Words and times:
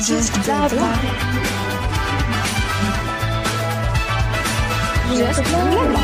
Just 0.00 0.32
blabla. 0.44 0.94
Just 5.14 5.42
blabla. 5.44 6.00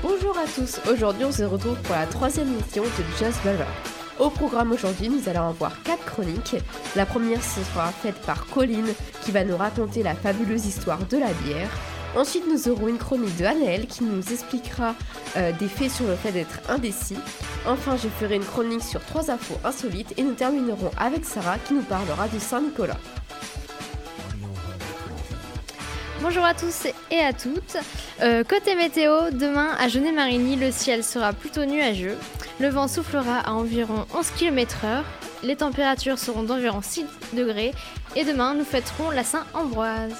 Bonjour 0.00 0.38
à 0.38 0.44
tous, 0.54 0.80
aujourd'hui 0.88 1.24
on 1.24 1.32
se 1.32 1.42
retrouve 1.42 1.76
pour 1.82 1.96
la 1.96 2.06
troisième 2.06 2.52
émission 2.52 2.84
de 2.84 2.88
Just 3.18 3.42
Blabla. 3.42 3.66
Au 4.20 4.30
programme 4.30 4.70
aujourd'hui, 4.70 5.08
nous 5.08 5.28
allons 5.28 5.48
avoir 5.48 5.82
quatre 5.82 6.04
chroniques. 6.04 6.54
La 6.94 7.04
première 7.04 7.42
sera 7.42 7.88
faite 7.90 8.20
par 8.26 8.46
Colline 8.46 8.94
qui 9.22 9.32
va 9.32 9.42
nous 9.42 9.56
raconter 9.56 10.04
la 10.04 10.14
fabuleuse 10.14 10.66
histoire 10.66 11.04
de 11.06 11.18
la 11.18 11.32
bière. 11.32 11.70
Ensuite, 12.14 12.44
nous 12.46 12.68
aurons 12.68 12.88
une 12.88 12.98
chronique 12.98 13.36
de 13.38 13.44
Anaël 13.46 13.86
qui 13.86 14.04
nous 14.04 14.20
expliquera 14.20 14.94
euh, 15.36 15.50
des 15.52 15.68
faits 15.68 15.90
sur 15.90 16.06
le 16.06 16.14
fait 16.14 16.30
d'être 16.30 16.60
indécis. 16.68 17.16
Enfin, 17.66 17.96
je 17.96 18.08
ferai 18.08 18.36
une 18.36 18.44
chronique 18.44 18.82
sur 18.82 19.02
trois 19.02 19.30
infos 19.30 19.58
insolites 19.64 20.12
et 20.18 20.22
nous 20.22 20.34
terminerons 20.34 20.90
avec 20.98 21.24
Sarah 21.24 21.58
qui 21.58 21.72
nous 21.72 21.82
parlera 21.82 22.28
du 22.28 22.38
Saint-Nicolas. 22.38 22.98
Bonjour 26.20 26.44
à 26.44 26.52
tous 26.54 26.86
et 27.10 27.18
à 27.18 27.32
toutes. 27.32 27.78
Euh, 28.20 28.44
côté 28.44 28.76
météo, 28.76 29.30
demain 29.32 29.74
à 29.80 29.88
Genet-Marigny, 29.88 30.56
le 30.56 30.70
ciel 30.70 31.02
sera 31.02 31.32
plutôt 31.32 31.64
nuageux. 31.64 32.16
Le 32.60 32.68
vent 32.68 32.88
soufflera 32.88 33.38
à 33.38 33.52
environ 33.52 34.06
11 34.14 34.30
km/h. 34.38 35.02
Les 35.42 35.56
températures 35.56 36.18
seront 36.18 36.42
d'environ 36.42 36.80
6 36.82 37.06
degrés. 37.32 37.72
Et 38.14 38.24
demain, 38.24 38.54
nous 38.54 38.64
fêterons 38.64 39.10
la 39.10 39.24
Saint-Ambroise. 39.24 40.14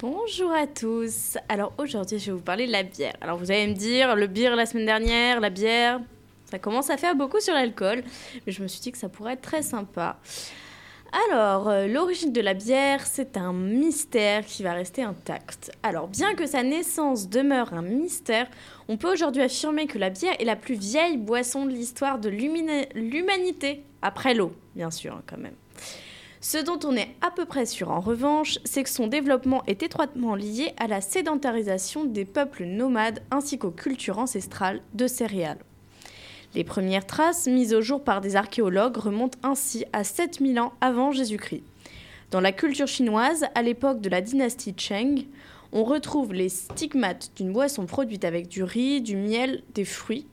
Bonjour 0.00 0.52
à 0.52 0.68
tous. 0.68 1.36
Alors 1.48 1.72
aujourd'hui, 1.76 2.20
je 2.20 2.26
vais 2.26 2.36
vous 2.36 2.44
parler 2.44 2.68
de 2.68 2.72
la 2.72 2.84
bière. 2.84 3.14
Alors 3.20 3.36
vous 3.36 3.50
allez 3.50 3.66
me 3.66 3.74
dire, 3.74 4.14
le 4.14 4.28
bière 4.28 4.54
la 4.54 4.64
semaine 4.64 4.86
dernière, 4.86 5.40
la 5.40 5.50
bière, 5.50 6.00
ça 6.48 6.60
commence 6.60 6.88
à 6.88 6.96
faire 6.96 7.16
beaucoup 7.16 7.40
sur 7.40 7.52
l'alcool, 7.52 8.04
mais 8.46 8.52
je 8.52 8.62
me 8.62 8.68
suis 8.68 8.80
dit 8.80 8.92
que 8.92 8.98
ça 8.98 9.08
pourrait 9.08 9.32
être 9.32 9.42
très 9.42 9.62
sympa. 9.62 10.20
Alors, 11.30 11.68
euh, 11.68 11.88
l'origine 11.88 12.32
de 12.32 12.40
la 12.40 12.54
bière, 12.54 13.04
c'est 13.06 13.36
un 13.36 13.52
mystère 13.52 14.46
qui 14.46 14.62
va 14.62 14.72
rester 14.72 15.02
intact. 15.02 15.72
Alors, 15.82 16.06
bien 16.06 16.36
que 16.36 16.46
sa 16.46 16.62
naissance 16.62 17.28
demeure 17.28 17.74
un 17.74 17.82
mystère, 17.82 18.46
on 18.86 18.98
peut 18.98 19.12
aujourd'hui 19.12 19.42
affirmer 19.42 19.88
que 19.88 19.98
la 19.98 20.10
bière 20.10 20.36
est 20.38 20.44
la 20.44 20.54
plus 20.54 20.76
vieille 20.76 21.16
boisson 21.16 21.66
de 21.66 21.72
l'histoire 21.72 22.20
de 22.20 22.28
l'humanité, 22.28 23.82
après 24.00 24.34
l'eau, 24.34 24.52
bien 24.76 24.92
sûr, 24.92 25.14
hein, 25.14 25.22
quand 25.26 25.38
même. 25.38 25.56
Ce 26.40 26.58
dont 26.58 26.78
on 26.84 26.94
est 26.96 27.16
à 27.20 27.32
peu 27.32 27.46
près 27.46 27.66
sûr 27.66 27.90
en 27.90 27.98
revanche, 27.98 28.58
c'est 28.64 28.84
que 28.84 28.90
son 28.90 29.08
développement 29.08 29.64
est 29.66 29.82
étroitement 29.82 30.36
lié 30.36 30.72
à 30.76 30.86
la 30.86 31.00
sédentarisation 31.00 32.04
des 32.04 32.24
peuples 32.24 32.64
nomades 32.64 33.20
ainsi 33.32 33.58
qu'aux 33.58 33.72
cultures 33.72 34.18
ancestrales 34.18 34.80
de 34.94 35.08
céréales. 35.08 35.58
Les 36.54 36.64
premières 36.64 37.06
traces 37.06 37.46
mises 37.46 37.74
au 37.74 37.82
jour 37.82 38.04
par 38.04 38.20
des 38.20 38.36
archéologues 38.36 38.96
remontent 38.96 39.38
ainsi 39.42 39.84
à 39.92 40.04
7000 40.04 40.60
ans 40.60 40.72
avant 40.80 41.10
Jésus-Christ. 41.10 41.64
Dans 42.30 42.40
la 42.40 42.52
culture 42.52 42.86
chinoise, 42.86 43.46
à 43.54 43.62
l'époque 43.62 44.00
de 44.00 44.08
la 44.08 44.20
dynastie 44.20 44.74
Cheng, 44.76 45.26
on 45.72 45.82
retrouve 45.82 46.32
les 46.32 46.48
stigmates 46.48 47.32
d'une 47.36 47.52
boisson 47.52 47.84
produite 47.84 48.24
avec 48.24 48.48
du 48.48 48.62
riz, 48.62 49.00
du 49.00 49.16
miel, 49.16 49.62
des 49.74 49.84
fruits. 49.84 50.26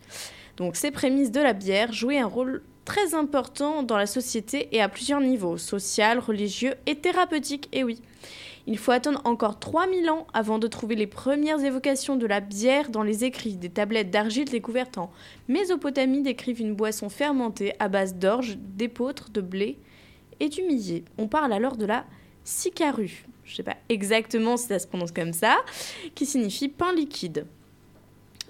Donc 0.58 0.76
ces 0.76 0.92
prémices 0.92 1.32
de 1.32 1.42
la 1.42 1.54
bière 1.54 1.92
jouaient 1.92 2.20
un 2.20 2.28
rôle 2.28 2.62
très 2.86 3.16
important 3.16 3.84
dans 3.84 3.98
la 3.98 4.06
société 4.06 4.70
et 4.72 4.82
à 4.82 4.88
plusieurs 4.88 5.20
niveaux, 5.20 5.58
social, 5.58 6.20
religieux 6.20 6.76
et 6.86 6.96
thérapeutique, 6.96 7.68
et 7.74 7.84
oui. 7.84 8.02
Il 8.68 8.80
faut 8.80 8.92
attendre 8.92 9.22
encore 9.26 9.60
3000 9.60 10.10
ans 10.10 10.26
avant 10.34 10.58
de 10.58 10.68
trouver 10.68 10.96
les 10.96 11.06
premières 11.06 11.64
évocations 11.64 12.16
de 12.16 12.26
la 12.26 12.40
bière 12.40 12.90
dans 12.90 13.04
les 13.04 13.24
écrits. 13.24 13.58
Des 13.58 13.70
tablettes 13.70 14.10
d'argile 14.10 14.50
découvertes 14.50 14.98
en 14.98 15.12
Mésopotamie 15.48 16.24
décrivent 16.24 16.62
une 16.62 16.74
boisson 16.74 17.10
fermentée 17.10 17.74
à 17.78 17.90
base 17.90 18.16
d'orge, 18.16 18.58
d'épeautre, 18.58 19.30
de 19.30 19.42
blé 19.42 19.78
et 20.40 20.50
du 20.50 20.64
millet. 20.64 21.04
On 21.20 21.28
parle 21.28 21.54
alors 21.54 21.78
de 21.78 21.86
la 21.86 22.06
sicaru. 22.44 23.26
Je 23.44 23.52
ne 23.52 23.56
sais 23.58 23.64
pas 23.64 23.78
exactement 23.90 24.58
si 24.58 24.68
ça 24.68 24.80
se 24.80 24.88
prononce 24.88 25.12
comme 25.12 25.34
ça, 25.34 25.58
qui 26.16 26.26
signifie 26.26 26.68
pain 26.68 26.94
liquide. 26.94 27.46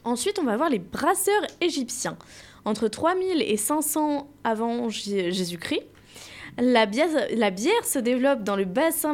Ensuite, 0.06 0.40
on 0.40 0.44
va 0.44 0.56
voir 0.56 0.70
les 0.70 0.80
brasseurs 0.80 1.46
égyptiens. 1.60 2.18
Entre 2.66 2.88
3000 2.88 3.44
et 3.44 3.58
500 3.58 4.28
avant 4.44 4.90
Jésus-Christ, 4.90 5.84
la 6.58 6.86
bière, 6.86 7.10
se 7.86 8.00
développe 8.00 8.44
dans 8.44 8.56
le 8.56 8.66
bassin 8.66 9.14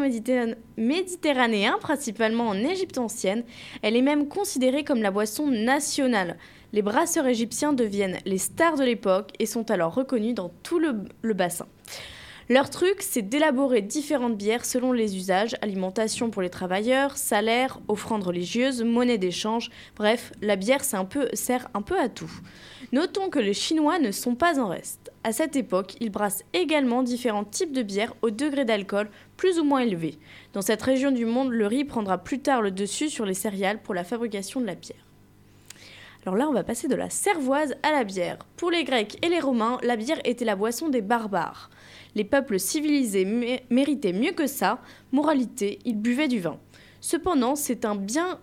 méditerranéen, 0.77 1.77
principalement 1.81 2.47
en 2.47 2.55
Égypte 2.55 2.97
ancienne. 2.97 3.43
Elle 3.81 3.95
est 3.95 4.01
même 4.01 4.27
considérée 4.27 4.83
comme 4.83 5.01
la 5.01 5.11
boisson 5.11 5.47
nationale. 5.47 6.37
Les 6.71 6.81
brasseurs 6.81 7.27
égyptiens 7.27 7.73
deviennent 7.73 8.19
les 8.25 8.37
stars 8.37 8.77
de 8.77 8.83
l'époque 8.83 9.31
et 9.39 9.45
sont 9.45 9.69
alors 9.71 9.93
reconnus 9.93 10.35
dans 10.35 10.49
tout 10.63 10.79
le 10.79 11.33
bassin. 11.33 11.67
Leur 12.49 12.69
truc, 12.69 13.01
c'est 13.01 13.21
d'élaborer 13.21 13.81
différentes 13.81 14.35
bières 14.35 14.65
selon 14.65 14.91
les 14.91 15.15
usages, 15.15 15.55
alimentation 15.61 16.29
pour 16.29 16.41
les 16.41 16.49
travailleurs, 16.49 17.17
salaire, 17.17 17.79
offrandes 17.87 18.23
religieuses, 18.23 18.83
monnaie 18.83 19.17
d'échange, 19.17 19.69
bref, 19.95 20.33
la 20.41 20.55
bière 20.55 20.81
un 20.93 21.07
sert 21.33 21.69
un 21.73 21.81
peu 21.81 21.99
à 21.99 22.09
tout. 22.09 22.31
Notons 22.91 23.29
que 23.29 23.39
les 23.39 23.53
Chinois 23.53 23.99
ne 23.99 24.11
sont 24.11 24.35
pas 24.35 24.59
en 24.59 24.67
reste. 24.67 25.11
À 25.23 25.31
cette 25.31 25.55
époque, 25.55 25.95
ils 26.01 26.09
brassent 26.09 26.43
également 26.53 27.03
différents 27.03 27.45
types 27.45 27.71
de 27.71 27.83
bières 27.83 28.15
au 28.21 28.31
degré 28.31 28.65
d'alcool 28.65 29.09
plus 29.37 29.59
ou 29.59 29.63
moins 29.63 29.79
élevé. 29.79 30.17
Dans 30.53 30.61
cette 30.61 30.81
région 30.81 31.11
du 31.11 31.25
monde, 31.25 31.51
le 31.51 31.67
riz 31.67 31.85
prendra 31.85 32.17
plus 32.17 32.39
tard 32.39 32.61
le 32.61 32.71
dessus 32.71 33.09
sur 33.09 33.25
les 33.25 33.33
céréales 33.33 33.81
pour 33.81 33.93
la 33.93 34.03
fabrication 34.03 34.59
de 34.59 34.65
la 34.65 34.75
bière. 34.75 35.05
Alors 36.25 36.35
là, 36.35 36.47
on 36.49 36.53
va 36.53 36.63
passer 36.63 36.87
de 36.87 36.95
la 36.95 37.09
cervoise 37.09 37.75
à 37.81 37.91
la 37.91 38.03
bière. 38.03 38.37
Pour 38.57 38.71
les 38.71 38.83
Grecs 38.83 39.17
et 39.25 39.29
les 39.29 39.39
Romains, 39.39 39.77
la 39.83 39.95
bière 39.95 40.19
était 40.23 40.45
la 40.45 40.55
boisson 40.55 40.89
des 40.89 41.01
barbares. 41.01 41.69
Les 42.15 42.23
peuples 42.23 42.59
civilisés 42.59 43.25
mé- 43.25 43.61
méritaient 43.69 44.13
mieux 44.13 44.31
que 44.33 44.47
ça. 44.47 44.79
Moralité, 45.11 45.79
ils 45.85 45.97
buvaient 45.97 46.27
du 46.27 46.39
vin. 46.39 46.59
Cependant, 46.99 47.55
c'est 47.55 47.85
un 47.85 47.95
bien 47.95 48.39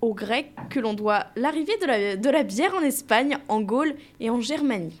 aux 0.00 0.14
Grecs 0.14 0.52
que 0.70 0.80
l'on 0.80 0.94
doit 0.94 1.26
l'arrivée 1.36 1.76
de 1.80 1.86
la, 1.86 2.16
de 2.16 2.30
la 2.30 2.42
bière 2.42 2.74
en 2.74 2.82
Espagne, 2.82 3.38
en 3.48 3.60
Gaule 3.60 3.94
et 4.20 4.30
en 4.30 4.40
Germanie. 4.40 5.00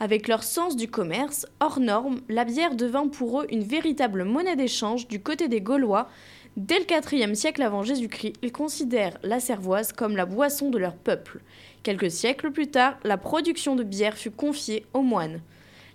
Avec 0.00 0.28
leur 0.28 0.44
sens 0.44 0.76
du 0.76 0.88
commerce, 0.88 1.46
hors 1.58 1.80
norme, 1.80 2.20
la 2.28 2.44
bière 2.44 2.76
devint 2.76 3.08
pour 3.08 3.40
eux 3.40 3.46
une 3.50 3.64
véritable 3.64 4.24
monnaie 4.24 4.54
d'échange 4.56 5.08
du 5.08 5.20
côté 5.20 5.48
des 5.48 5.60
Gaulois. 5.60 6.08
Dès 6.56 6.78
le 6.78 7.14
IVe 7.14 7.34
siècle 7.34 7.62
avant 7.62 7.82
Jésus-Christ, 7.82 8.34
ils 8.42 8.52
considèrent 8.52 9.18
la 9.22 9.40
cervoise 9.40 9.92
comme 9.92 10.16
la 10.16 10.24
boisson 10.26 10.70
de 10.70 10.78
leur 10.78 10.94
peuple. 10.94 11.40
Quelques 11.82 12.10
siècles 12.10 12.52
plus 12.52 12.68
tard, 12.68 12.98
la 13.04 13.16
production 13.16 13.74
de 13.74 13.82
bière 13.82 14.16
fut 14.16 14.30
confiée 14.30 14.86
aux 14.94 15.02
moines. 15.02 15.40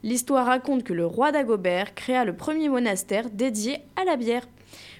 L'histoire 0.04 0.46
raconte 0.46 0.84
que 0.84 0.94
le 0.94 1.06
roi 1.06 1.32
d'Agobert 1.32 1.96
créa 1.96 2.26
le 2.26 2.36
premier 2.36 2.68
monastère 2.68 3.30
dédié 3.30 3.78
à 3.96 4.04
la 4.04 4.18
bière. 4.18 4.46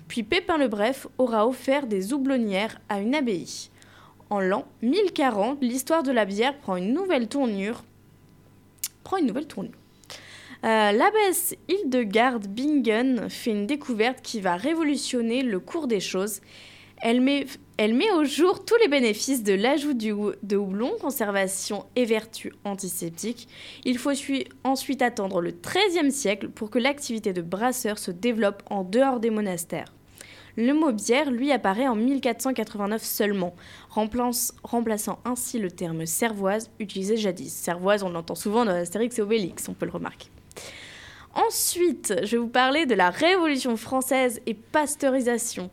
Puis 0.08 0.24
Pépin 0.24 0.58
le 0.58 0.70
Bref 0.70 1.08
aura 1.18 1.48
offert 1.48 1.88
des 1.88 2.14
houblonnières 2.14 2.80
à 2.88 3.00
une 3.00 3.14
abbaye. 3.14 3.70
En 4.30 4.40
l'an 4.40 4.66
1040, 4.82 5.60
l'histoire 5.62 6.04
de 6.04 6.12
la 6.12 6.26
bière 6.26 6.58
prend 6.58 6.78
une 6.78 6.94
nouvelle 6.94 7.28
tournure. 7.28 7.84
Prend 9.04 9.18
une 9.18 9.28
nouvelle 9.28 9.48
tournure. 9.48 9.74
Euh, 10.64 10.94
L'abbesse 10.94 11.56
Hildegarde 11.68 12.48
Bingen 12.48 13.30
fait 13.30 13.52
une 13.52 13.68
découverte 13.68 14.22
qui 14.22 14.40
va 14.40 14.56
révolutionner 14.56 15.44
le 15.44 15.60
cours 15.60 15.88
des 15.88 16.00
choses. 16.00 16.40
Elle 17.02 17.20
met, 17.20 17.46
elle 17.78 17.94
met 17.96 18.12
au 18.12 18.24
jour 18.24 18.64
tous 18.66 18.76
les 18.82 18.88
bénéfices 18.88 19.44
de 19.44 19.54
l'ajout 19.54 19.94
de 19.96 20.56
houblon, 20.56 20.92
conservation 21.02 21.86
et 21.96 22.06
vertus 22.06 22.54
antiseptiques. 22.66 23.48
Il 23.84 23.98
faut 23.98 24.14
sui- 24.14 24.48
ensuite 24.64 25.02
attendre 25.02 25.42
le 25.42 25.52
XIIIe 25.52 26.12
siècle 26.12 26.50
pour 26.50 26.70
que 26.70 26.78
l'activité 26.80 27.34
de 27.34 27.42
brasseur 27.42 27.98
se 27.98 28.12
développe 28.12 28.62
en 28.70 28.84
dehors 28.84 29.20
des 29.20 29.32
monastères. 29.32 29.92
Le 30.56 30.72
mot 30.74 30.92
bière, 30.92 31.32
lui, 31.32 31.52
apparaît 31.52 31.88
en 31.88 31.96
1489 31.96 33.04
seulement, 33.04 33.56
remplaçant 33.90 35.20
ainsi 35.26 35.58
le 35.58 35.72
terme 35.72 36.06
cervoise 36.06 36.70
utilisé 36.80 37.18
jadis. 37.18 37.52
Cervoise, 37.52 38.04
on 38.04 38.10
l'entend 38.10 38.36
souvent 38.36 38.64
dans 38.66 38.72
Astérix 38.72 39.18
et 39.18 39.24
Obélix, 39.24 39.68
on 39.68 39.74
peut 39.74 39.88
le 39.88 39.92
remarquer. 39.92 40.28
Ensuite, 41.34 42.14
je 42.24 42.32
vais 42.34 42.38
vous 42.38 42.48
parler 42.48 42.86
de 42.86 42.94
la 42.94 43.10
Révolution 43.10 43.76
française 43.78 44.42
et 44.46 44.54
pasteurisation. 44.54 45.72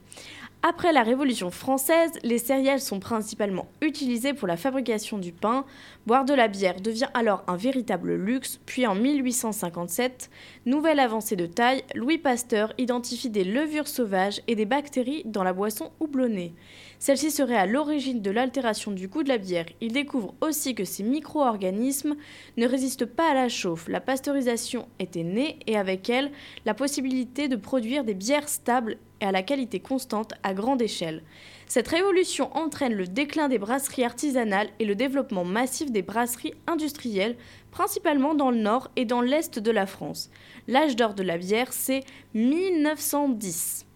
Après 0.62 0.92
la 0.92 1.02
Révolution 1.02 1.50
française, 1.50 2.10
les 2.22 2.36
céréales 2.36 2.82
sont 2.82 3.00
principalement 3.00 3.70
utilisées 3.80 4.34
pour 4.34 4.46
la 4.46 4.58
fabrication 4.58 5.16
du 5.16 5.32
pain. 5.32 5.64
Boire 6.06 6.26
de 6.26 6.34
la 6.34 6.48
bière 6.48 6.82
devient 6.82 7.08
alors 7.14 7.44
un 7.46 7.56
véritable 7.56 8.14
luxe, 8.14 8.60
puis 8.66 8.86
en 8.86 8.94
1857, 8.94 10.28
nouvelle 10.66 11.00
avancée 11.00 11.34
de 11.34 11.46
taille, 11.46 11.82
Louis 11.94 12.18
Pasteur 12.18 12.74
identifie 12.76 13.30
des 13.30 13.44
levures 13.44 13.88
sauvages 13.88 14.42
et 14.48 14.54
des 14.54 14.66
bactéries 14.66 15.22
dans 15.24 15.44
la 15.44 15.54
boisson 15.54 15.92
houblonnée. 15.98 16.52
Celle-ci 17.00 17.30
serait 17.30 17.56
à 17.56 17.64
l'origine 17.64 18.20
de 18.20 18.30
l'altération 18.30 18.90
du 18.90 19.08
goût 19.08 19.22
de 19.22 19.30
la 19.30 19.38
bière. 19.38 19.64
Il 19.80 19.94
découvre 19.94 20.34
aussi 20.42 20.74
que 20.74 20.84
ces 20.84 21.02
micro-organismes 21.02 22.14
ne 22.58 22.68
résistent 22.68 23.06
pas 23.06 23.30
à 23.30 23.34
la 23.34 23.48
chauffe. 23.48 23.88
La 23.88 24.02
pasteurisation 24.02 24.86
était 24.98 25.22
née 25.22 25.58
et 25.66 25.78
avec 25.78 26.10
elle 26.10 26.30
la 26.66 26.74
possibilité 26.74 27.48
de 27.48 27.56
produire 27.56 28.04
des 28.04 28.12
bières 28.12 28.50
stables 28.50 28.98
et 29.22 29.24
à 29.24 29.32
la 29.32 29.42
qualité 29.42 29.80
constante 29.80 30.34
à 30.42 30.52
grande 30.52 30.82
échelle. 30.82 31.22
Cette 31.66 31.88
révolution 31.88 32.54
entraîne 32.54 32.94
le 32.94 33.06
déclin 33.06 33.48
des 33.48 33.58
brasseries 33.58 34.04
artisanales 34.04 34.68
et 34.78 34.84
le 34.84 34.94
développement 34.94 35.44
massif 35.44 35.90
des 35.90 36.02
brasseries 36.02 36.54
industrielles, 36.66 37.38
principalement 37.70 38.34
dans 38.34 38.50
le 38.50 38.58
nord 38.58 38.90
et 38.96 39.06
dans 39.06 39.22
l'est 39.22 39.58
de 39.58 39.70
la 39.70 39.86
France. 39.86 40.30
L'âge 40.68 40.96
d'or 40.96 41.14
de 41.14 41.22
la 41.22 41.38
bière, 41.38 41.72
c'est 41.72 42.04
1910. 42.34 43.86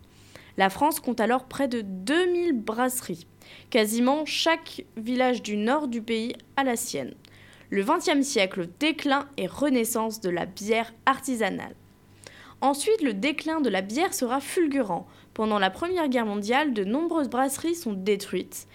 La 0.56 0.71
France 0.71 1.01
compte 1.01 1.21
alors 1.21 1.45
près 1.45 1.69
de 1.69 1.81
2000 1.81 2.53
brasseries. 2.53 3.27
Quasiment 3.71 4.25
chaque 4.25 4.85
village 4.97 5.43
du 5.43 5.56
nord 5.56 5.89
du 5.89 6.01
pays 6.01 6.35
a 6.56 6.65
la 6.65 6.77
sienne. 6.77 7.15
Le 7.71 7.83
XXe 7.83 8.23
siècle, 8.27 8.69
déclin 8.79 9.27
et 9.37 9.47
renaissance 9.47 10.21
de 10.21 10.31
la 10.31 10.47
bière 10.47 10.95
artisanale. 11.06 11.75
Ensuite, 12.61 13.03
le 13.03 13.15
déclin 13.15 13.61
de 13.61 13.69
la 13.69 13.83
bière 13.83 14.15
sera 14.15 14.41
fulgurant. 14.41 15.06
Pendant 15.35 15.59
la 15.59 15.71
Première 15.71 16.09
Guerre 16.09 16.27
mondiale, 16.27 16.73
de 16.73 16.85
nombreuses 16.85 17.29
brasseries 17.29 17.75
sont 17.75 17.93
détruites. 17.93 18.69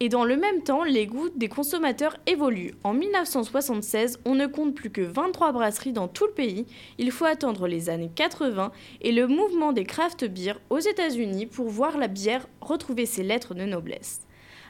Et 0.00 0.08
dans 0.08 0.24
le 0.24 0.36
même 0.36 0.62
temps, 0.62 0.82
les 0.82 1.06
goûts 1.06 1.28
des 1.36 1.48
consommateurs 1.48 2.16
évoluent. 2.26 2.74
En 2.82 2.92
1976, 2.94 4.18
on 4.24 4.34
ne 4.34 4.46
compte 4.46 4.74
plus 4.74 4.90
que 4.90 5.00
23 5.00 5.52
brasseries 5.52 5.92
dans 5.92 6.08
tout 6.08 6.26
le 6.26 6.32
pays. 6.32 6.66
Il 6.98 7.12
faut 7.12 7.24
attendre 7.24 7.68
les 7.68 7.88
années 7.90 8.10
80 8.14 8.72
et 9.02 9.12
le 9.12 9.28
mouvement 9.28 9.72
des 9.72 9.84
craft 9.84 10.24
beer 10.24 10.54
aux 10.68 10.80
États-Unis 10.80 11.46
pour 11.46 11.68
voir 11.68 11.96
la 11.96 12.08
bière 12.08 12.48
retrouver 12.60 13.06
ses 13.06 13.22
lettres 13.22 13.54
de 13.54 13.64
noblesse. 13.64 14.22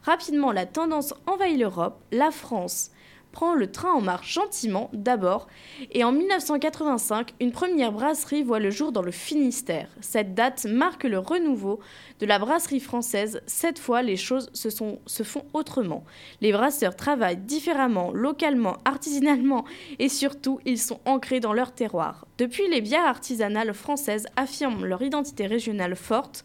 Rapidement, 0.02 0.52
la 0.52 0.66
tendance 0.66 1.14
envahit 1.26 1.58
l'Europe. 1.58 2.02
La 2.12 2.30
France 2.30 2.90
prend 3.34 3.54
le 3.54 3.70
train 3.70 3.92
en 3.92 4.00
marche 4.00 4.32
gentiment 4.32 4.90
d'abord, 4.92 5.48
et 5.90 6.04
en 6.04 6.12
1985, 6.12 7.34
une 7.40 7.50
première 7.50 7.90
brasserie 7.90 8.44
voit 8.44 8.60
le 8.60 8.70
jour 8.70 8.92
dans 8.92 9.02
le 9.02 9.10
Finistère. 9.10 9.88
Cette 10.00 10.34
date 10.34 10.66
marque 10.66 11.02
le 11.02 11.18
renouveau 11.18 11.80
de 12.20 12.26
la 12.26 12.38
brasserie 12.38 12.78
française. 12.78 13.42
Cette 13.46 13.80
fois, 13.80 14.02
les 14.02 14.16
choses 14.16 14.50
se, 14.52 14.70
sont, 14.70 15.00
se 15.06 15.24
font 15.24 15.44
autrement. 15.52 16.04
Les 16.40 16.52
brasseurs 16.52 16.94
travaillent 16.94 17.36
différemment, 17.36 18.12
localement, 18.12 18.76
artisanalement, 18.84 19.64
et 19.98 20.08
surtout, 20.08 20.60
ils 20.64 20.78
sont 20.78 21.00
ancrés 21.04 21.40
dans 21.40 21.52
leur 21.52 21.72
terroir. 21.72 22.26
Depuis, 22.38 22.68
les 22.70 22.80
bières 22.80 23.04
artisanales 23.04 23.74
françaises 23.74 24.28
affirment 24.36 24.84
leur 24.84 25.02
identité 25.02 25.46
régionale 25.46 25.96
forte. 25.96 26.44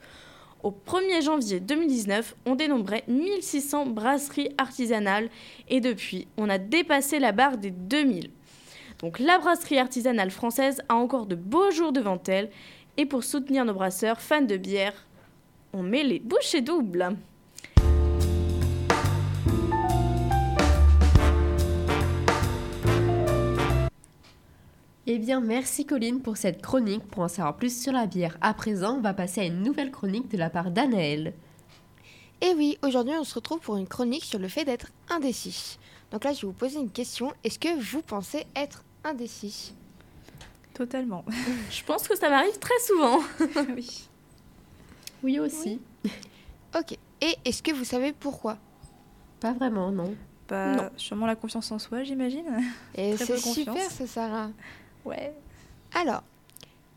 Au 0.62 0.72
1er 0.72 1.24
janvier 1.24 1.62
2019, 1.62 2.36
on 2.46 2.56
dénombrait 2.56 3.06
1600 3.08 3.86
brasseries 3.86 4.50
artisanales 4.58 5.30
et 5.70 5.80
depuis, 5.80 6.28
on 6.36 6.50
a 6.50 6.58
dépassé 6.58 7.20
la 7.20 7.32
barre 7.32 7.58
des 7.58 7.72
2000. 7.72 8.30
Donc 9.00 9.20
la 9.20 9.38
brasserie 9.38 9.80
artisanale 9.80 10.32
française 10.32 10.82
a 10.90 10.96
encore 10.96 11.28
de 11.28 11.36
beaux 11.36 11.72
jours 11.72 11.94
devant 11.94 12.22
elle 12.28 12.50
et 12.98 13.06
pour 13.06 13.24
soutenir 13.24 13.64
nos 13.64 13.74
brasseurs 13.74 14.20
fans 14.20 14.42
de 14.42 14.58
bière, 14.58 15.06
on 15.72 15.82
met 15.82 16.04
les 16.04 16.20
bouchées 16.20 16.60
doubles. 16.60 17.16
Eh 25.12 25.18
bien, 25.18 25.42
merci 25.42 25.88
Colline 25.88 26.22
pour 26.22 26.38
cette 26.38 26.62
chronique. 26.62 27.02
Pour 27.08 27.24
en 27.24 27.28
savoir 27.28 27.58
plus 27.58 27.82
sur 27.82 27.92
la 27.92 28.06
bière, 28.06 28.38
à 28.42 28.54
présent, 28.54 28.98
on 28.98 29.02
va 29.02 29.16
passer 29.16 29.42
à 29.42 29.46
une 29.46 29.64
nouvelle 29.64 29.90
chronique 29.90 30.30
de 30.30 30.38
la 30.38 30.52
part 30.52 30.70
d'Anaël. 30.70 31.34
Et 32.42 32.54
oui, 32.56 32.78
aujourd'hui 32.84 33.16
on 33.20 33.24
se 33.24 33.34
retrouve 33.34 33.60
pour 33.60 33.76
une 33.78 33.88
chronique 33.88 34.24
sur 34.24 34.38
le 34.38 34.48
fait 34.48 34.66
d'être 34.66 34.92
indécis. 35.10 35.80
Donc 36.12 36.26
là, 36.26 36.34
je 36.34 36.42
vais 36.42 36.48
vous 36.48 36.54
poser 36.54 36.80
une 36.80 36.92
question. 36.92 37.34
Est-ce 37.44 37.58
que 37.58 37.76
vous 37.82 38.04
pensez 38.04 38.46
être 38.56 38.84
indécis? 39.04 39.74
Totalement. 40.76 41.26
Je 41.72 41.84
pense 41.84 42.08
que 42.08 42.16
ça 42.16 42.30
m'arrive 42.30 42.60
très 42.60 42.80
souvent. 42.86 43.18
oui. 43.76 44.08
Oui 45.24 45.40
aussi. 45.40 45.82
Ok. 46.78 47.00
Et 47.22 47.36
est-ce 47.46 47.64
que 47.64 47.74
vous 47.74 47.84
savez 47.84 48.14
pourquoi? 48.14 48.60
Pas 49.40 49.54
vraiment, 49.54 49.92
non. 49.92 50.14
Bah, 50.48 50.76
Non. 50.76 50.90
sûrement 50.98 51.26
la 51.26 51.36
confiance 51.36 51.72
en 51.72 51.80
soi, 51.80 52.04
j'imagine. 52.04 52.46
Et 52.94 53.18
c'est 53.18 53.38
super, 53.38 53.90
ça, 53.90 54.06
Sarah. 54.06 54.52
Alors, 55.94 56.24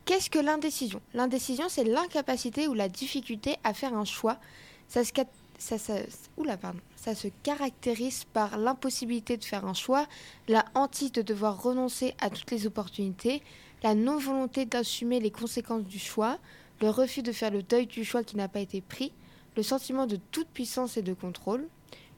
qu'est-ce 0.05 0.29
que 0.29 0.39
l'indécision? 0.39 1.01
L'indécision, 1.13 1.69
c'est 1.69 1.83
l'incapacité 1.83 2.67
ou 2.67 2.73
la 2.73 2.89
difficulté 2.89 3.57
à 3.63 3.73
faire 3.73 3.93
un 3.93 4.05
choix. 4.05 4.37
Ça 4.87 5.03
se, 5.03 5.11
ça, 5.57 5.77
ça 5.77 7.15
se 7.15 7.27
caractérise 7.43 8.25
par 8.25 8.57
l'impossibilité 8.57 9.37
de 9.37 9.43
faire 9.43 9.65
un 9.65 9.73
choix, 9.73 10.07
la 10.47 10.65
hantise 10.75 11.11
de 11.11 11.21
devoir 11.21 11.61
renoncer 11.61 12.15
à 12.19 12.29
toutes 12.29 12.51
les 12.51 12.67
opportunités, 12.67 13.41
la 13.81 13.95
non-volonté 13.95 14.65
d'assumer 14.65 15.19
les 15.19 15.31
conséquences 15.31 15.83
du 15.83 15.99
choix, 15.99 16.37
le 16.81 16.89
refus 16.89 17.21
de 17.21 17.31
faire 17.31 17.51
le 17.51 17.63
deuil 17.63 17.85
du 17.85 18.03
choix 18.03 18.23
qui 18.23 18.35
n'a 18.35 18.47
pas 18.47 18.59
été 18.59 18.81
pris, 18.81 19.11
le 19.55 19.63
sentiment 19.63 20.07
de 20.07 20.17
toute 20.31 20.47
puissance 20.47 20.97
et 20.97 21.01
de 21.01 21.13
contrôle, 21.13 21.67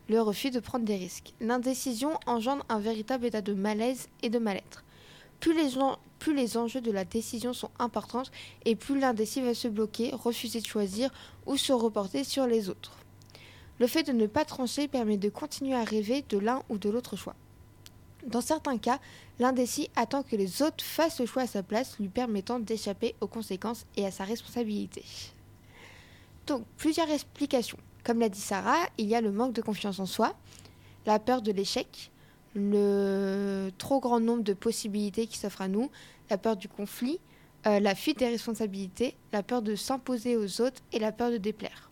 le 0.07 0.21
refus 0.21 0.51
de 0.51 0.59
prendre 0.59 0.85
des 0.85 0.95
risques. 0.95 1.33
L'indécision 1.41 2.17
engendre 2.25 2.63
un 2.69 2.79
véritable 2.79 3.25
état 3.25 3.41
de 3.41 3.53
malaise 3.53 4.07
et 4.21 4.29
de 4.29 4.39
mal-être. 4.39 4.84
Plus 5.39 5.53
les, 6.33 6.57
enjeux 6.57 6.81
de 6.81 6.91
la 6.91 7.05
décision 7.05 7.53
sont 7.53 7.71
importants 7.79 8.23
et 8.65 8.75
plus 8.75 8.99
l'indécis 8.99 9.41
va 9.41 9.53
se 9.53 9.67
bloquer, 9.67 10.11
refuser 10.13 10.61
de 10.61 10.65
choisir 10.65 11.11
ou 11.45 11.57
se 11.57 11.73
reporter 11.73 12.23
sur 12.23 12.47
les 12.47 12.69
autres. 12.69 12.93
Le 13.79 13.87
fait 13.87 14.03
de 14.03 14.13
ne 14.13 14.27
pas 14.27 14.45
trancher 14.45 14.87
permet 14.87 15.17
de 15.17 15.29
continuer 15.29 15.75
à 15.75 15.83
rêver 15.83 16.23
de 16.29 16.37
l'un 16.37 16.63
ou 16.69 16.77
de 16.77 16.89
l'autre 16.89 17.15
choix. 17.15 17.35
Dans 18.25 18.41
certains 18.41 18.77
cas, 18.77 18.99
l'indécis 19.37 19.89
attend 19.95 20.23
que 20.23 20.35
les 20.35 20.61
autres 20.63 20.83
fassent 20.83 21.19
le 21.19 21.27
choix 21.27 21.43
à 21.43 21.47
sa 21.47 21.61
place, 21.61 21.99
lui 21.99 22.07
permettant 22.07 22.59
d'échapper 22.59 23.13
aux 23.21 23.27
conséquences 23.27 23.85
et 23.95 24.05
à 24.05 24.11
sa 24.11 24.23
responsabilité. 24.23 25.03
Donc, 26.47 26.63
plusieurs 26.77 27.09
explications. 27.09 27.77
Comme 28.03 28.19
l'a 28.19 28.29
dit 28.29 28.39
Sarah, 28.39 28.87
il 28.97 29.07
y 29.07 29.15
a 29.15 29.21
le 29.21 29.31
manque 29.31 29.53
de 29.53 29.61
confiance 29.61 29.99
en 29.99 30.05
soi, 30.05 30.35
la 31.05 31.19
peur 31.19 31.41
de 31.41 31.51
l'échec, 31.51 32.11
le 32.55 33.69
trop 33.77 33.99
grand 33.99 34.19
nombre 34.19 34.43
de 34.43 34.53
possibilités 34.53 35.27
qui 35.27 35.37
s'offrent 35.37 35.61
à 35.61 35.67
nous, 35.67 35.91
la 36.29 36.37
peur 36.37 36.55
du 36.55 36.67
conflit, 36.67 37.19
euh, 37.67 37.79
la 37.79 37.95
fuite 37.95 38.19
des 38.19 38.29
responsabilités, 38.29 39.15
la 39.33 39.43
peur 39.43 39.61
de 39.61 39.75
s'imposer 39.75 40.37
aux 40.37 40.61
autres 40.61 40.81
et 40.93 40.99
la 40.99 41.11
peur 41.11 41.31
de 41.31 41.37
déplaire. 41.37 41.89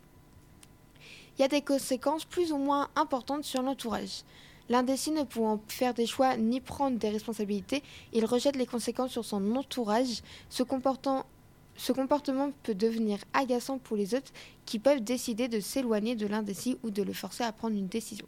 Il 1.37 1.41
y 1.41 1.45
a 1.45 1.47
des 1.47 1.61
conséquences 1.61 2.25
plus 2.25 2.51
ou 2.51 2.57
moins 2.57 2.89
importantes 2.95 3.43
sur 3.43 3.61
l'entourage. 3.61 4.23
L'indécis 4.69 5.11
ne 5.11 5.23
pouvant 5.23 5.59
faire 5.67 5.93
des 5.93 6.05
choix 6.05 6.37
ni 6.37 6.61
prendre 6.61 6.97
des 6.97 7.09
responsabilités, 7.09 7.83
il 8.13 8.23
rejette 8.25 8.55
les 8.55 8.65
conséquences 8.65 9.11
sur 9.11 9.25
son 9.25 9.55
entourage. 9.55 10.21
Ce, 10.49 10.63
comportement 10.63 12.51
peut 12.61 12.75
devenir 12.75 13.17
agaçant 13.33 13.79
pour 13.79 13.97
les 13.97 14.15
autres 14.15 14.31
qui 14.65 14.79
peuvent 14.79 15.03
décider 15.03 15.47
de 15.47 15.59
s'éloigner 15.59 16.15
de 16.15 16.27
l'indécis 16.27 16.77
ou 16.83 16.91
de 16.91 17.03
le 17.03 17.13
forcer 17.13 17.43
à 17.43 17.51
prendre 17.51 17.75
une 17.75 17.87
décision. 17.87 18.27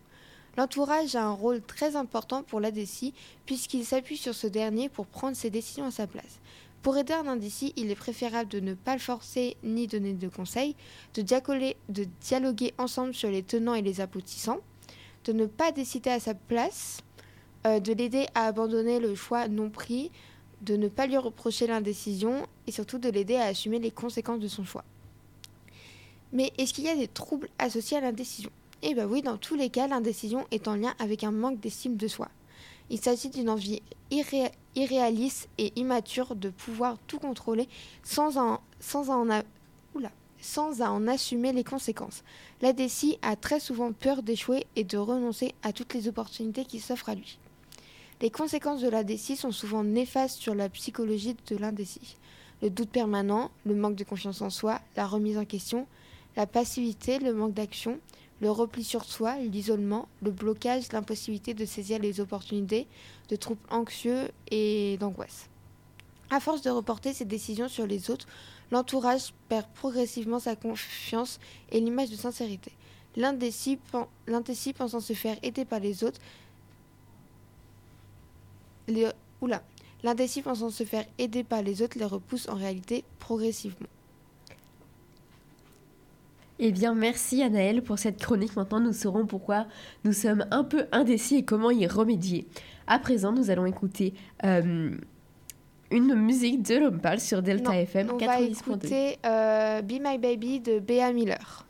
L'entourage 0.58 1.16
a 1.16 1.24
un 1.24 1.32
rôle 1.32 1.62
très 1.62 1.96
important 1.96 2.44
pour 2.44 2.60
l'indécis 2.60 3.14
puisqu'il 3.46 3.86
s'appuie 3.86 4.18
sur 4.18 4.34
ce 4.34 4.48
dernier 4.48 4.88
pour 4.90 5.06
prendre 5.06 5.36
ses 5.36 5.50
décisions 5.50 5.86
à 5.86 5.92
sa 5.92 6.08
place. 6.08 6.40
Pour 6.82 6.98
aider 6.98 7.14
un 7.14 7.28
indécis, 7.28 7.74
il 7.78 7.90
est 7.90 7.96
préférable 7.96 8.50
de 8.50 8.60
ne 8.60 8.76
pas 8.76 8.94
le 8.94 9.00
forcer 9.00 9.58
ni 9.64 9.88
donner 9.88 10.14
de 10.14 10.28
conseils, 10.28 10.76
de, 11.16 11.24
dialoguer 12.22 12.74
ensemble 12.78 13.14
sur 13.16 13.30
les 13.32 13.42
tenants 13.42 13.74
et 13.74 13.82
les 13.82 14.02
aboutissants, 14.02 14.60
de 15.26 15.34
ne 15.34 15.48
pas 15.48 15.72
décider 15.72 16.12
à 16.12 16.20
sa 16.20 16.36
place, 16.36 17.00
euh, 17.66 17.80
de 17.80 17.92
l'aider 17.92 18.28
à 18.36 18.46
abandonner 18.46 19.00
le 19.00 19.16
choix 19.16 19.48
non 19.48 19.72
pris, 19.72 20.12
de 20.62 20.78
ne 20.78 20.88
pas 20.88 21.08
lui 21.08 21.18
reprocher 21.18 21.68
l'indécision 21.68 22.46
et 22.68 22.72
surtout 22.72 23.00
de 23.00 23.10
l'aider 23.10 23.36
à 23.36 23.46
assumer 23.46 23.80
les 23.80 23.92
conséquences 23.92 24.40
de 24.40 24.48
son 24.48 24.64
choix. 24.64 24.86
Mais 26.32 26.54
est-ce 26.58 26.74
qu'il 26.74 26.84
y 26.84 26.90
a 26.90 26.96
des 26.96 27.08
troubles 27.08 27.50
associés 27.58 27.98
à 27.98 28.02
l'indécision? 28.02 28.52
Eh 28.88 28.94
bien 28.94 29.08
oui, 29.08 29.24
dans 29.24 29.38
tous 29.38 29.56
les 29.56 29.72
cas, 29.72 29.88
l'indécision 29.88 30.46
est 30.52 30.68
en 30.68 30.76
lien 30.76 30.94
avec 31.00 31.24
un 31.24 31.32
manque 31.32 31.60
d'estime 31.60 31.98
de 31.98 32.08
soi. 32.08 32.30
Il 32.92 33.02
s'agit 33.02 33.30
d'une 33.30 33.50
envie 33.50 33.82
irré- 34.12 34.52
irréaliste 34.76 35.50
et 35.58 35.74
immature 35.76 36.36
de 36.36 36.52
pouvoir 36.52 37.00
tout 37.08 37.18
contrôler 37.18 37.68
sans 38.04 38.38
en, 38.38 38.60
assumer 41.08 41.52
les 41.52 41.64
conséquences. 41.64 42.24
L'indécis 42.62 43.18
a 43.24 43.36
très 43.36 43.60
souvent 43.60 43.92
peur 43.92 44.22
d'échouer 44.22 44.68
et 44.76 44.84
de 44.84 45.00
renoncer 45.00 45.56
à 45.64 45.74
toutes 45.74 45.96
les 45.96 46.08
opportunités 46.08 46.66
qui 46.66 46.80
s'offrent 46.80 47.10
à 47.10 47.16
lui. 47.16 47.40
Les 48.22 48.30
conséquences 48.30 48.82
de 48.82 48.90
l'indécis 48.90 49.36
sont 49.36 49.52
souvent 49.52 49.84
néfastes 49.84 50.38
sur 50.38 50.54
la 50.54 50.70
psychologie 50.70 51.36
de 51.48 51.58
l'indécis. 51.58 52.18
Le 52.62 52.70
doute 52.70 52.92
permanent, 52.92 53.50
le 53.66 53.74
manque 53.74 53.96
de 53.96 54.04
confiance 54.04 54.44
en 54.44 54.52
soi, 54.52 54.80
la 54.96 55.08
remise 55.08 55.40
en 55.40 55.46
question, 55.46 55.88
la 56.36 56.46
passivité, 56.46 57.18
le 57.18 57.34
manque 57.34 57.54
d'action, 57.54 58.00
le 58.42 58.52
repli 58.52 58.84
sur 58.84 59.06
soi, 59.06 59.38
l'isolement, 59.38 60.08
le 60.22 60.32
blocage, 60.32 60.92
l'impossibilité 60.92 61.54
de 61.54 61.66
saisir 61.66 62.00
les 62.00 62.20
opportunités, 62.20 62.88
de 63.30 63.36
troubles 63.36 63.62
anxieux 63.70 64.30
et 64.52 64.98
d'angoisse. 64.98 65.50
À 66.30 66.40
force 66.40 66.62
de 66.62 66.70
reporter 66.70 67.14
ses 67.14 67.26
décisions 67.26 67.70
sur 67.70 67.88
les 67.88 68.10
autres, 68.10 68.28
l'entourage 68.72 69.34
perd 69.48 69.68
progressivement 69.76 70.40
sa 70.40 70.56
confiance 70.56 71.40
et 71.72 71.80
l'image 71.80 72.10
de 72.10 72.16
sincérité. 72.16 72.72
L'indécis 73.16 73.78
pen- 73.92 74.08
l'indécis 74.28 74.74
pensant 74.74 75.00
se 75.00 75.14
faire 75.14 75.38
aider 75.44 75.64
par 75.64 75.80
les 75.80 76.04
autres. 76.04 76.20
L'indécis 80.04 80.42
pensant 80.42 80.70
se 80.70 80.84
faire 80.84 81.06
aider 81.18 81.44
par 81.44 81.62
les 81.62 81.82
autres 81.82 81.98
les 81.98 82.06
repousse 82.06 82.50
en 82.50 82.56
réalité 82.56 83.04
progressivement. 83.20 83.88
Eh 86.60 86.72
bien, 86.72 86.94
merci 86.94 87.44
Anaëlle 87.44 87.82
pour 87.82 88.00
cette 88.00 88.18
chronique. 88.18 88.56
Maintenant, 88.56 88.80
nous 88.80 88.94
saurons 88.94 89.26
pourquoi 89.26 89.66
nous 90.04 90.14
sommes 90.14 90.46
un 90.52 90.64
peu 90.64 90.86
indécis 90.92 91.38
et 91.38 91.44
comment 91.44 91.72
y 91.72 91.86
remédier. 91.86 92.48
À 92.88 92.98
présent, 93.00 93.34
nous 93.34 93.50
allons 93.50 93.66
écouter 93.66 94.14
euh, 94.46 94.92
une 95.92 96.16
musique 96.16 96.62
de 96.64 96.76
Lompal 96.76 97.20
sur 97.20 97.42
Delta 97.42 97.72
Non, 97.72 97.76
FM 97.80 98.10
On 98.14 98.18
va 98.18 98.40
90.2. 98.40 98.52
écouter 98.52 99.18
euh, 99.26 99.82
Be 99.82 99.94
My 100.02 100.18
Baby 100.18 100.62
de 100.62 100.80
Bea 100.80 101.12
Miller. 101.12 101.66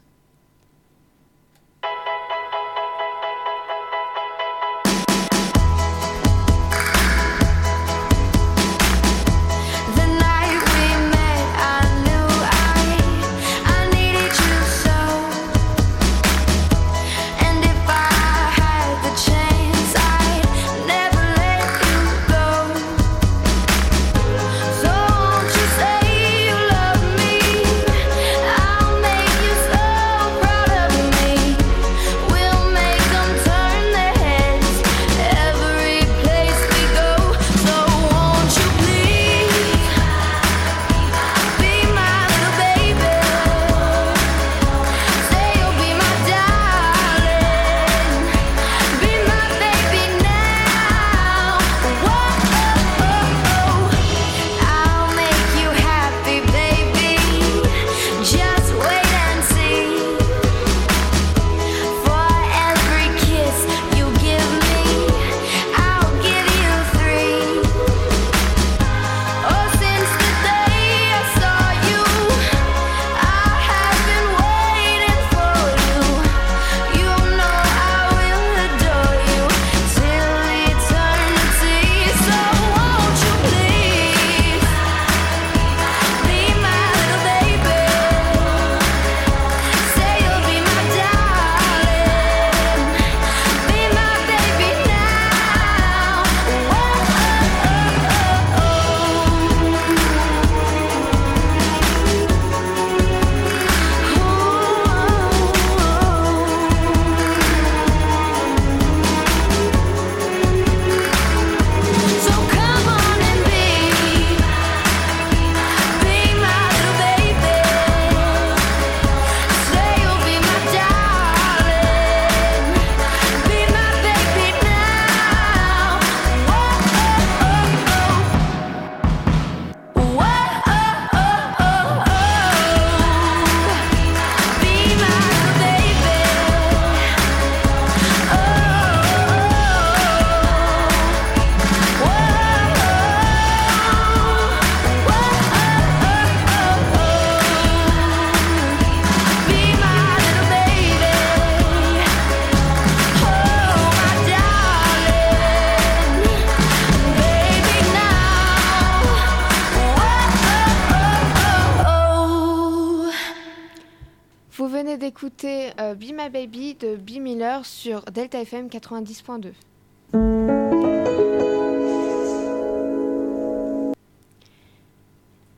D'écouter 165.16 165.70
euh, 165.80 165.96
Be 165.96 166.12
My 166.12 166.30
Baby 166.30 166.76
de 166.76 166.98
B 166.98 167.22
Miller 167.22 167.66
sur 167.66 168.02
Delta 168.12 168.42
FM 168.42 168.68
90.2. 168.68 169.54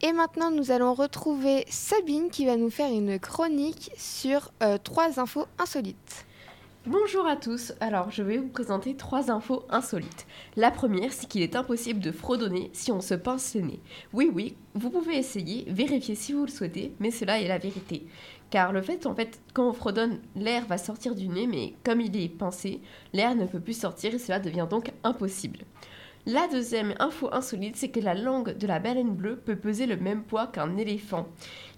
Et 0.01 0.13
maintenant, 0.13 0.51
nous 0.51 0.69
allons 0.69 0.93
retrouver 0.93 1.65
Sabine 1.69 2.29
qui 2.29 2.45
va 2.45 2.55
nous 2.55 2.69
faire 2.69 2.91
une 2.91 3.17
chronique 3.17 3.89
sur 3.97 4.51
euh, 4.61 4.77
trois 4.77 5.19
infos 5.19 5.47
insolites. 5.57 6.26
Bonjour 6.89 7.27
à 7.27 7.35
tous, 7.35 7.73
alors 7.81 8.11
je 8.11 8.23
vais 8.23 8.37
vous 8.37 8.47
présenter 8.47 8.95
trois 8.95 9.29
infos 9.29 9.65
insolites. 9.69 10.25
La 10.55 10.71
première, 10.71 11.11
c'est 11.11 11.27
qu'il 11.27 11.41
est 11.41 11.57
impossible 11.57 11.99
de 11.99 12.13
fredonner 12.13 12.69
si 12.71 12.93
on 12.93 13.01
se 13.01 13.13
pince 13.13 13.55
le 13.55 13.61
nez. 13.61 13.81
Oui, 14.13 14.31
oui, 14.33 14.55
vous 14.73 14.89
pouvez 14.89 15.17
essayer, 15.17 15.65
vérifier 15.67 16.15
si 16.15 16.31
vous 16.31 16.45
le 16.45 16.47
souhaitez, 16.49 16.93
mais 17.01 17.11
cela 17.11 17.41
est 17.41 17.47
la 17.49 17.57
vérité. 17.57 18.07
Car 18.51 18.71
le 18.71 18.81
fait, 18.81 19.05
en 19.05 19.13
fait, 19.13 19.41
quand 19.53 19.67
on 19.67 19.73
fredonne, 19.73 20.21
l'air 20.37 20.65
va 20.65 20.77
sortir 20.77 21.13
du 21.13 21.27
nez, 21.27 21.45
mais 21.45 21.73
comme 21.83 21.99
il 21.99 22.15
est 22.15 22.29
pincé, 22.29 22.79
l'air 23.11 23.35
ne 23.35 23.47
peut 23.47 23.59
plus 23.59 23.77
sortir 23.77 24.15
et 24.15 24.19
cela 24.19 24.39
devient 24.39 24.67
donc 24.69 24.93
impossible. 25.03 25.65
La 26.25 26.47
deuxième 26.47 26.93
info 26.99 27.27
insolite, 27.33 27.75
c'est 27.75 27.89
que 27.89 27.99
la 27.99 28.13
langue 28.13 28.57
de 28.57 28.65
la 28.65 28.79
baleine 28.79 29.13
bleue 29.13 29.35
peut 29.35 29.57
peser 29.57 29.87
le 29.87 29.97
même 29.97 30.23
poids 30.23 30.47
qu'un 30.47 30.77
éléphant. 30.77 31.27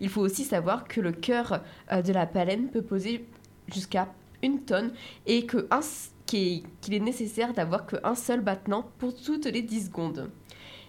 Il 0.01 0.09
faut 0.09 0.21
aussi 0.21 0.43
savoir 0.43 0.87
que 0.87 1.01
le 1.01 1.13
cœur 1.13 1.63
euh, 1.91 2.03
de 2.03 2.13
la 2.13 2.27
baleine 2.27 2.67
peut 2.67 2.83
peser 2.83 3.25
jusqu'à 3.73 4.07
une 4.43 4.61
tonne 4.61 4.91
et 5.25 5.45
qu'il 5.45 6.63
est, 6.93 6.99
nécessaire 6.99 7.53
d'avoir 7.53 7.85
qu'un 7.85 8.15
seul 8.15 8.41
battement 8.41 8.85
pour 8.97 9.15
toutes 9.15 9.45
les 9.45 9.61
10 9.61 9.87
secondes. 9.87 10.29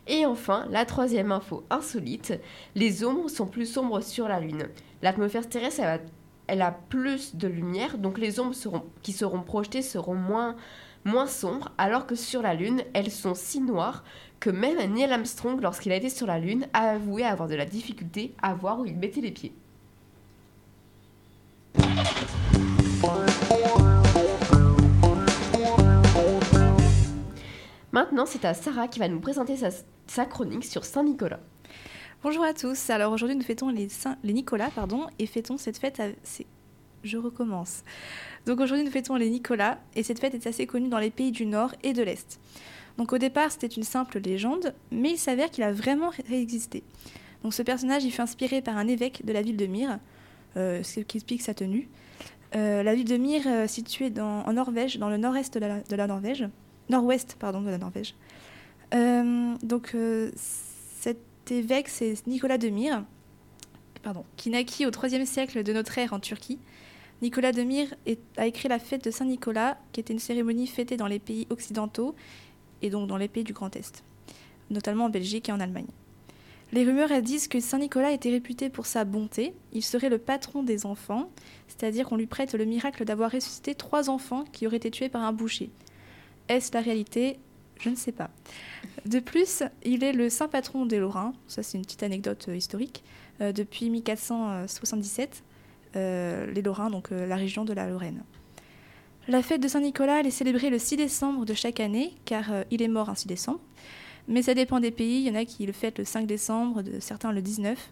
Et 0.07 0.26
enfin, 0.26 0.66
la 0.71 0.85
troisième 0.85 1.30
info 1.30 1.64
insolite, 1.71 2.38
les 2.75 3.04
ombres 3.04 3.28
sont 3.28 3.47
plus 3.47 3.66
sombres 3.66 4.00
sur 4.00 4.28
la 4.28 4.40
Lune. 4.40 4.69
L'atmosphère 5.02 5.49
terrestre, 5.49 5.83
elle 6.47 6.62
a, 6.62 6.73
plus 6.73 7.37
de 7.37 7.47
lumière, 7.47 7.97
donc 7.97 8.19
les 8.19 8.40
ombres 8.40 8.54
qui 9.02 9.12
seront 9.12 9.42
projetées 9.42 9.83
seront 9.83 10.16
moins, 10.16 10.57
moins 11.04 11.28
sombres, 11.28 11.71
alors 11.78 12.07
que 12.07 12.16
sur 12.16 12.42
la 12.42 12.54
Lune, 12.54 12.83
elles 12.92 13.11
sont 13.11 13.35
si 13.35 13.61
noires 13.61 14.04
que 14.40 14.50
même 14.50 14.78
Neil 14.92 15.12
Armstrong, 15.12 15.61
lorsqu'il 15.61 15.92
a 15.92 15.97
été 15.97 16.09
sur 16.09 16.26
la 16.26 16.38
Lune, 16.38 16.66
a 16.73 16.90
avoué 16.90 17.25
avoir 17.25 17.49
de 17.49 17.54
la 17.54 17.66
difficulté 17.66 18.35
à 18.42 18.54
voir 18.54 18.80
où 18.80 18.87
il 18.87 18.97
mettait 18.97 19.21
les 19.21 19.30
pieds. 19.30 19.52
Maintenant, 27.92 28.26
c'est 28.26 28.44
à 28.44 28.54
Sarah 28.54 28.88
qui 28.88 29.00
va 29.00 29.09
nous 29.09 29.20
présenter 29.20 29.56
sa, 30.06 30.25
chronique 30.26 30.64
sur 30.64 30.85
Saint-Nicolas. 30.85 31.40
Bonjour 32.23 32.44
à 32.44 32.52
tous. 32.54 32.90
Alors 32.90 33.12
aujourd'hui, 33.12 33.37
nous 33.37 33.42
fêtons 33.42 33.68
les, 33.68 33.88
les 34.23 34.32
Nicolas, 34.32 34.70
pardon, 34.75 35.06
et 35.18 35.26
fêtons 35.26 35.56
cette 35.56 35.78
fête. 35.78 35.99
à- 36.00 36.09
Je 37.02 37.16
recommence. 37.16 37.82
Donc 38.47 38.61
aujourd'hui, 38.61 38.85
nous 38.85 38.90
fêtons 38.92 39.16
les 39.16 39.30
Nicolas, 39.30 39.78
et 39.97 40.02
cette 40.02 40.20
fête 40.20 40.35
est 40.35 40.47
assez 40.47 40.66
connue 40.66 40.88
dans 40.88 40.99
les 40.99 41.11
pays 41.11 41.32
du 41.32 41.47
Nord 41.47 41.75
et 41.82 41.92
de 41.92 42.02
l'Est. 42.02 42.38
Donc 42.97 43.12
au 43.12 43.18
départ, 43.18 43.50
c'était 43.50 43.66
une 43.66 43.82
simple 43.82 44.20
légende, 44.20 44.75
mais 44.92 45.12
il 45.12 45.18
s'avère 45.18 45.50
qu'il 45.50 45.64
a 45.64 45.73
vraiment 45.73 46.11
réexisté. 46.28 46.85
Donc 47.42 47.54
ce 47.54 47.62
personnage, 47.62 48.04
il 48.04 48.12
fut 48.12 48.20
inspiré 48.20 48.61
par 48.61 48.76
un 48.76 48.87
évêque 48.87 49.25
de 49.25 49.32
la 49.32 49.42
ville 49.42 49.56
de 49.56 49.66
Myre, 49.66 49.99
euh, 50.56 50.82
ce 50.82 51.00
qui 51.00 51.16
explique 51.16 51.42
sa 51.42 51.54
tenue. 51.54 51.88
Euh, 52.54 52.82
la 52.82 52.94
ville 52.94 53.06
de 53.09 53.16
Myre, 53.16 53.44
euh, 53.47 53.66
située 53.66 54.12
en 54.20 54.52
Norvège, 54.52 54.99
dans 54.99 55.09
le 55.09 55.16
nord-est 55.16 55.56
de 55.56 55.97
la 55.97 56.06
Norvège, 56.06 56.47
nord-ouest 56.90 57.37
pardon 57.38 57.62
de 57.62 57.70
la 57.70 57.78
Norvège. 57.78 58.14
Euh, 58.94 59.54
donc 59.62 59.92
euh, 59.94 60.30
cet 60.37 61.18
évêque, 61.50 61.88
c'est 61.88 62.26
Nicolas 62.26 62.59
de 62.59 62.68
Myre, 62.68 63.04
pardon, 64.02 64.25
qui 64.37 64.50
naquit 64.50 64.87
au 64.87 64.90
IIIe 64.90 65.26
siècle 65.26 65.62
de 65.62 65.73
notre 65.73 65.97
ère 65.99 66.12
en 66.12 66.20
Turquie. 66.20 66.59
Nicolas 67.23 67.52
de 67.52 67.62
Myre 67.62 67.94
a 68.37 68.47
écrit 68.47 68.68
la 68.68 68.78
fête 68.78 69.04
de 69.04 69.11
Saint-Nicolas, 69.11 69.78
qui 69.92 70.00
était 70.00 70.12
une 70.12 70.18
cérémonie 70.18 70.66
fêtée 70.66 70.97
dans 70.97 71.06
les 71.06 71.18
pays 71.18 71.47
occidentaux 71.50 72.14
et 72.82 72.90
donc 72.90 73.09
dans 73.09 73.18
les 73.18 73.28
pays 73.28 73.44
du 73.44 73.52
Grand 73.52 73.75
Est, 73.76 74.02
notamment 74.70 75.04
en 75.04 75.11
Belgique 75.11 75.49
et 75.49 75.52
en 75.52 75.61
Allemagne. 75.61 75.87
Les 76.73 76.85
rumeurs 76.85 77.11
elles 77.11 77.23
disent 77.23 77.49
que 77.49 77.59
Saint-Nicolas 77.59 78.12
était 78.12 78.30
réputé 78.30 78.70
pour 78.70 78.87
sa 78.87 79.04
bonté. 79.04 79.54
Il 79.73 79.82
serait 79.82 80.09
le 80.09 80.18
patron 80.18 80.62
des 80.62 80.87
enfants, 80.87 81.30
c'est-à-dire 81.66 82.09
qu'on 82.09 82.16
lui 82.16 82.26
prête 82.26 82.54
le 82.54 82.64
miracle 82.64 83.04
d'avoir 83.04 83.32
ressuscité 83.32 83.75
trois 83.75 84.09
enfants 84.09 84.44
qui 84.52 84.66
auraient 84.66 84.76
été 84.76 84.90
tués 84.90 85.09
par 85.09 85.23
un 85.23 85.32
boucher. 85.32 85.70
Est-ce 86.50 86.75
la 86.75 86.80
réalité? 86.80 87.38
Je 87.78 87.88
ne 87.88 87.95
sais 87.95 88.12
pas. 88.12 88.28
De 89.07 89.21
plus, 89.21 89.62
il 89.85 90.04
est 90.04 90.12
le 90.12 90.28
saint 90.28 90.49
patron 90.49 90.85
des 90.85 90.99
Lorrains, 90.99 91.33
ça 91.47 91.62
c'est 91.62 91.78
une 91.78 91.85
petite 91.85 92.02
anecdote 92.02 92.47
euh, 92.49 92.57
historique, 92.57 93.02
euh, 93.40 93.52
depuis 93.52 93.88
1477, 93.88 95.42
euh, 95.97 96.50
les 96.50 96.61
Lorrains, 96.61 96.90
donc 96.90 97.11
la 97.11 97.37
région 97.37 97.64
de 97.64 97.73
la 97.73 97.88
Lorraine. 97.88 98.23
La 99.28 99.42
fête 99.42 99.62
de 99.62 99.69
Saint-Nicolas, 99.69 100.21
elle 100.21 100.26
est 100.26 100.30
célébrée 100.30 100.69
le 100.69 100.78
6 100.78 100.97
décembre 100.97 101.47
de 101.47 101.54
chaque 101.54 101.80
année, 101.80 102.14
car 102.25 102.50
il 102.71 102.83
est 102.83 102.88
mort 102.88 103.09
un 103.09 103.14
6 103.14 103.28
décembre. 103.28 103.61
Mais 104.28 104.42
ça 104.42 104.54
dépend 104.54 104.80
des 104.80 104.90
pays, 104.90 105.21
il 105.21 105.28
y 105.28 105.30
en 105.30 105.35
a 105.35 105.45
qui 105.45 105.66
le 105.66 105.73
fêtent 105.73 105.99
le 105.99 106.04
5 106.04 106.26
décembre, 106.26 106.83
de, 106.83 107.00
certains 107.00 107.33
le 107.33 107.42
19. 107.42 107.90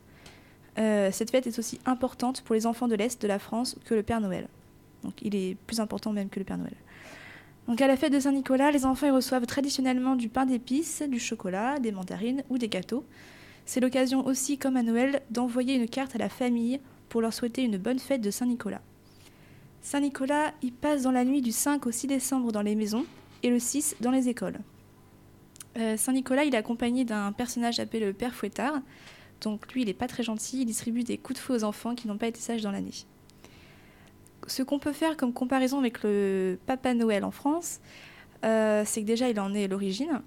Euh, 0.79 1.11
cette 1.13 1.31
fête 1.31 1.47
est 1.47 1.59
aussi 1.59 1.81
importante 1.87 2.43
pour 2.43 2.55
les 2.55 2.67
enfants 2.67 2.89
de 2.89 2.95
l'Est 2.95 3.21
de 3.21 3.27
la 3.27 3.39
France 3.39 3.77
que 3.85 3.95
le 3.95 4.03
Père 4.03 4.21
Noël. 4.21 4.49
Donc 5.03 5.15
il 5.23 5.35
est 5.35 5.57
plus 5.67 5.81
important 5.81 6.13
même 6.13 6.29
que 6.29 6.39
le 6.39 6.45
Père 6.45 6.59
Noël. 6.59 6.77
Donc 7.69 7.83
à 7.83 7.87
la 7.87 7.99
fête 7.99 8.15
de 8.15 8.19
Saint-Nicolas, 8.19 8.71
les 8.71 8.87
enfants 8.87 9.09
y 9.09 9.11
reçoivent 9.11 9.45
traditionnellement 9.45 10.17
du 10.17 10.31
pain 10.31 10.47
d'épices, 10.47 11.03
du 11.03 11.21
chocolat, 11.21 11.79
des 11.79 11.93
mandarines 11.93 12.43
ou 12.49 12.57
des 12.57 12.69
gâteaux. 12.69 13.05
C'est 13.67 13.81
l'occasion 13.81 14.25
aussi, 14.25 14.57
comme 14.57 14.79
à 14.79 14.83
Noël, 14.83 15.21
d'envoyer 15.31 15.75
une 15.75 15.87
carte 15.87 16.15
à 16.15 16.19
la 16.19 16.31
famille 16.31 16.81
pour 17.11 17.21
leur 17.21 17.35
souhaiter 17.35 17.63
une 17.63 17.77
bonne 17.77 17.99
fête 17.99 18.23
de 18.23 18.31
Saint-Nicolas. 18.31 18.81
Saint-Nicolas, 19.83 20.55
il 20.63 20.73
passe 20.73 21.03
dans 21.03 21.11
la 21.11 21.27
nuit 21.27 21.43
du 21.43 21.53
5 21.53 21.87
au 21.87 21.91
6 21.91 22.07
décembre 22.07 22.53
dans 22.53 22.63
les 22.63 22.75
maisons 22.75 23.05
et 23.43 23.51
le 23.51 23.59
6 23.59 23.97
dans 24.01 24.13
les 24.13 24.31
écoles. 24.31 24.59
Euh, 25.77 25.99
Saint-Nicolas, 25.99 26.47
est 26.47 26.55
accompagné 26.55 27.05
d'un 27.05 27.33
personnage 27.33 27.81
appelé 27.81 28.01
le 28.01 28.15
Père 28.15 28.35
Fouettard. 28.35 28.81
Donc 29.43 29.71
lui, 29.75 29.83
il 29.83 29.89
n'est 29.89 29.95
pas 29.95 30.09
très 30.09 30.23
gentil, 30.23 30.63
il 30.63 30.65
distribue 30.65 31.05
des 31.05 31.19
coups 31.19 31.39
de 31.39 31.45
feu 31.45 31.55
aux 31.55 31.65
enfants 31.65 31.95
qui 31.95 32.09
n'ont 32.09 32.17
pas 32.17 32.29
été 32.29 32.41
sages 32.41 32.63
dans 32.63 32.73
l'année. 32.73 32.95
Ce 34.49 34.63
qu'on 34.63 34.79
peut 34.79 34.93
faire 34.93 35.17
comme 35.17 35.33
comparaison 35.33 35.79
avec 35.79 36.03
le 36.03 36.59
Papa 36.67 36.95
Noël 36.95 37.25
en 37.25 37.31
France, 37.31 37.81
euh, 38.45 38.83
c'est 38.87 39.03
que 39.03 39.07
déjà, 39.07 39.29
il 39.29 39.39
en 39.39 39.53
est 39.55 39.69
l'origine. 39.69 40.23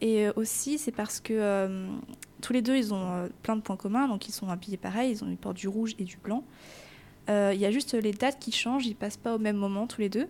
Et 0.00 0.26
euh, 0.26 0.32
aussi, 0.36 0.78
c'est 0.78 0.92
parce 0.92 1.20
que 1.20 1.34
euh, 1.34 1.86
tous 2.40 2.52
les 2.52 2.62
deux, 2.62 2.76
ils 2.76 2.94
ont 2.94 3.28
plein 3.42 3.54
de 3.54 3.60
points 3.60 3.76
communs. 3.76 4.08
Donc, 4.08 4.28
ils 4.28 4.32
sont 4.32 4.48
habillés 4.48 4.78
pareil, 4.78 5.12
ils, 5.12 5.24
ont, 5.24 5.28
ils 5.28 5.36
portent 5.36 5.58
du 5.58 5.68
rouge 5.68 5.94
et 5.98 6.04
du 6.04 6.16
blanc. 6.16 6.42
Il 7.28 7.58
y 7.58 7.66
a 7.66 7.72
juste 7.72 7.94
les 7.94 8.12
dates 8.12 8.38
qui 8.38 8.52
changent, 8.52 8.86
ils 8.86 8.94
passent 8.94 9.16
pas 9.16 9.34
au 9.34 9.38
même 9.38 9.56
moment 9.56 9.86
tous 9.88 10.00
les 10.00 10.08
deux. 10.08 10.28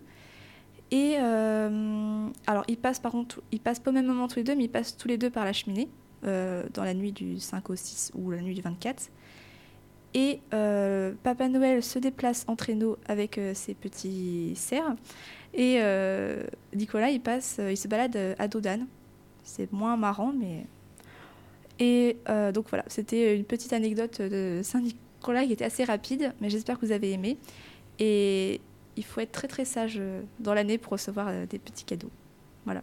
Et 0.89 1.15
alors, 1.15 2.63
ils 2.67 2.77
passent 2.77 2.99
par 2.99 3.11
contre, 3.11 3.41
ils 3.51 3.59
passent 3.59 3.79
pas 3.79 3.91
au 3.91 3.93
même 3.93 4.07
moment 4.07 4.27
tous 4.27 4.37
les 4.37 4.43
deux, 4.43 4.55
mais 4.55 4.63
ils 4.63 4.71
passent 4.71 4.97
tous 4.97 5.07
les 5.07 5.19
deux 5.19 5.29
par 5.29 5.45
la 5.45 5.53
cheminée 5.53 5.89
dans 6.23 6.83
la 6.83 6.95
nuit 6.95 7.11
du 7.11 7.39
5 7.39 7.69
au 7.69 7.75
6 7.75 8.13
ou 8.15 8.31
la 8.31 8.41
nuit 8.41 8.55
du 8.55 8.61
24. 8.61 9.11
Et 10.17 10.41
euh, 10.51 11.13
Papa 11.21 11.47
Noël 11.47 11.83
se 11.83 11.99
déplace 11.99 12.43
en 12.47 12.55
traîneau 12.55 12.97
avec 13.07 13.37
euh, 13.37 13.53
ses 13.53 13.75
petits 13.75 14.53
cerfs. 14.55 14.95
Et 15.53 15.77
euh, 15.79 16.41
Nicolas, 16.73 17.11
il 17.11 17.21
passe, 17.21 17.59
il 17.59 17.77
se 17.77 17.87
balade 17.87 18.17
à 18.39 18.47
dos 18.47 18.59
d'âne. 18.59 18.87
C'est 19.43 19.71
moins 19.71 19.95
marrant, 19.95 20.33
mais. 20.33 20.65
Et 21.77 22.17
donc 22.55 22.65
voilà, 22.69 22.83
c'était 22.87 23.37
une 23.37 23.43
petite 23.43 23.71
anecdote 23.71 24.19
de 24.19 24.61
Saint-Nicolas 24.63 25.45
qui 25.45 25.53
était 25.53 25.65
assez 25.65 25.83
rapide, 25.83 26.33
mais 26.41 26.49
j'espère 26.49 26.79
que 26.79 26.85
vous 26.87 26.91
avez 26.91 27.11
aimé. 27.11 27.37
Et 27.99 28.59
il 28.95 29.05
faut 29.05 29.21
être 29.21 29.31
très 29.31 29.47
très 29.47 29.65
sage 29.65 30.01
dans 30.39 30.55
l'année 30.55 30.79
pour 30.79 30.93
recevoir 30.93 31.31
des 31.47 31.59
petits 31.59 31.85
cadeaux. 31.85 32.09
Voilà. 32.65 32.81